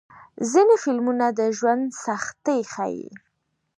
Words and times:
ځینې 0.51 0.75
فلمونه 0.83 1.25
د 1.37 1.41
ژوند 1.57 1.83
سختۍ 2.03 2.59
ښيي. 2.73 3.09